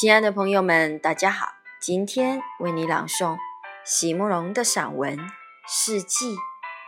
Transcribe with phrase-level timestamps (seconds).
[0.00, 1.56] 亲爱的朋友们，大家好！
[1.78, 3.36] 今天为你朗诵
[3.84, 5.18] 席慕容的散文
[5.66, 6.36] 《四季·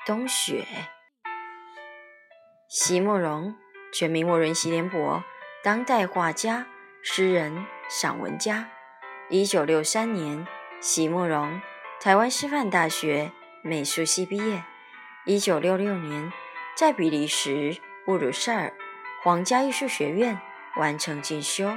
[0.07, 0.65] 冬雪》。
[2.71, 3.55] 席慕容，
[3.93, 5.23] 全名慕容席联博，
[5.63, 6.67] 当代画家、
[7.03, 8.71] 诗人、散文家。
[9.29, 10.49] 一九六三年，
[10.81, 11.61] 席慕容
[12.01, 13.31] 台湾师范大学
[13.63, 14.65] 美术系毕业。
[15.27, 16.33] 一九六六年，
[16.75, 17.77] 在比利时
[18.07, 18.73] 布鲁塞尔
[19.23, 20.41] 皇家艺术学院
[20.77, 21.77] 完成进修。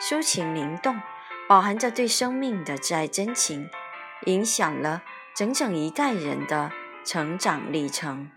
[0.00, 1.00] 抒情灵动，
[1.48, 3.70] 饱含着对生命的挚爱真情，
[4.26, 5.02] 影响了
[5.34, 6.70] 整整一代人的
[7.04, 8.30] 成长历程。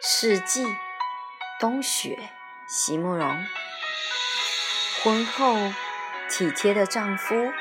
[0.00, 0.66] 四季，
[1.60, 2.18] 冬雪，
[2.66, 3.36] 席慕容。
[5.04, 5.54] 婚后，
[6.28, 7.52] 体贴的丈夫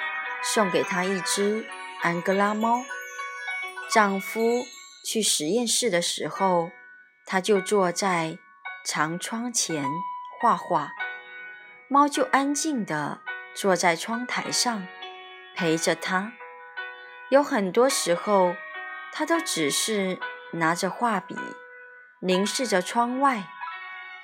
[0.42, 1.68] 送给她一只
[2.02, 2.84] 安哥拉猫。
[3.92, 4.66] 丈夫
[5.06, 6.72] 去实验室的时候，
[7.28, 8.40] 她就坐在
[8.84, 9.86] 长窗前
[10.42, 10.94] 画画，
[11.88, 13.22] 猫就安静地
[13.54, 14.88] 坐在窗台上
[15.56, 16.34] 陪着她。
[17.30, 18.56] 有很多时候，
[19.14, 20.20] 她都只是
[20.54, 21.36] 拿着画笔，
[22.22, 23.44] 凝视着窗外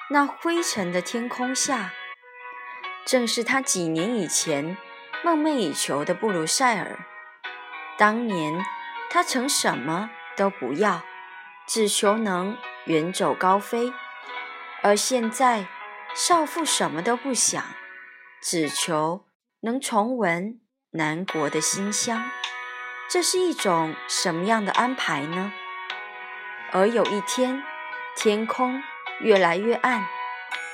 [0.10, 1.94] 那灰尘的天空下。
[3.06, 4.78] 正是他几年以前
[5.24, 7.00] 梦寐以求的布鲁塞尔。
[7.98, 8.64] 当年
[9.10, 11.04] 他曾什么都不要，
[11.68, 13.94] 只求能远走高飞；
[14.82, 15.68] 而现在
[16.16, 17.64] 少妇什么都不想，
[18.42, 19.26] 只求
[19.62, 20.60] 能重闻
[20.92, 22.30] 南国的馨香。
[23.10, 25.54] 这是一种什么样的安排呢？
[26.72, 27.64] 而有一天，
[28.16, 28.82] 天空
[29.20, 30.08] 越来越暗，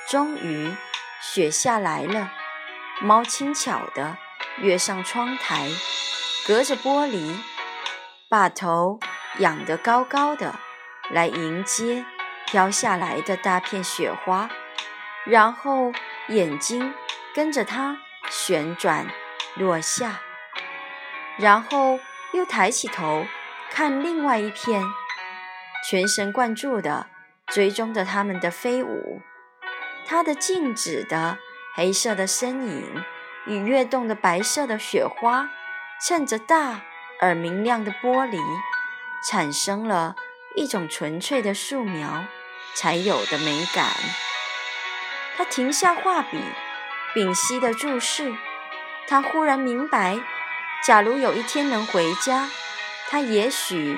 [0.08, 0.74] 终于。
[1.20, 2.32] 雪下来了，
[3.00, 4.16] 猫轻巧地
[4.58, 5.68] 跃上窗台，
[6.46, 7.36] 隔着玻璃，
[8.28, 8.98] 把头
[9.38, 10.58] 仰得高高的，
[11.10, 12.06] 来迎接
[12.46, 14.48] 飘下来的大片雪花，
[15.26, 15.92] 然后
[16.28, 16.94] 眼睛
[17.34, 17.98] 跟着它
[18.30, 19.06] 旋转
[19.56, 20.20] 落下，
[21.36, 22.00] 然后
[22.32, 23.26] 又抬起头
[23.70, 24.82] 看另外一片，
[25.88, 27.08] 全神贯注地
[27.46, 29.20] 追踪着它们的飞舞。
[30.10, 31.38] 它的静止的
[31.72, 33.04] 黑色的身影
[33.46, 35.48] 与跃动的白色的雪花，
[36.04, 36.80] 衬着大
[37.20, 38.40] 而明亮的玻璃，
[39.24, 40.16] 产生了
[40.56, 42.24] 一种纯粹的素描
[42.74, 43.86] 才有的美感。
[45.36, 46.42] 他停下画笔，
[47.14, 48.34] 屏息的注视。
[49.06, 50.18] 他忽然明白，
[50.84, 52.50] 假如有一天能回家，
[53.08, 53.96] 他也许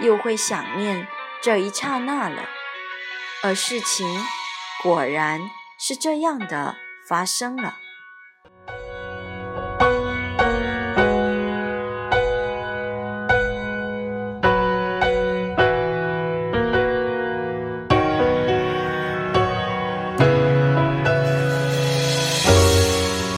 [0.00, 1.06] 又会想念
[1.40, 2.42] 这一刹那了。
[3.44, 4.04] 而事情。
[4.84, 5.40] 果然
[5.78, 6.76] 是这样的
[7.08, 7.78] 发生了。